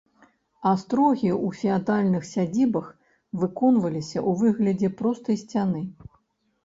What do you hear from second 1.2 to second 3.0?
ў феадальных сядзібах